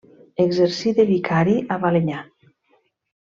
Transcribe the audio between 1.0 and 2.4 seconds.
vicari a Balenyà.